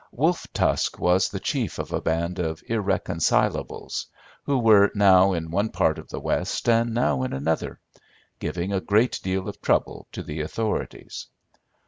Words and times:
Wolf 0.11 0.47
Tusk 0.51 0.97
was 0.97 1.29
the 1.29 1.39
chief 1.39 1.77
of 1.77 1.91
a 1.93 2.01
band 2.01 2.39
of 2.39 2.63
irreconcilables, 2.65 4.07
who 4.45 4.57
were 4.57 4.89
now 4.95 5.31
in 5.33 5.51
one 5.51 5.69
part 5.69 5.99
of 5.99 6.09
the 6.09 6.19
West 6.19 6.67
and 6.67 6.91
now 6.95 7.21
in 7.21 7.33
another, 7.33 7.79
giving 8.39 8.73
a 8.73 8.81
great 8.81 9.19
deal 9.21 9.47
of 9.47 9.61
trouble 9.61 10.07
to 10.13 10.23
the 10.23 10.41
authorities. 10.41 11.27